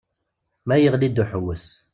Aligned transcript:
Ma 0.67 0.75
yeɣli-d 0.77 1.17
uḥewwes. 1.23 1.65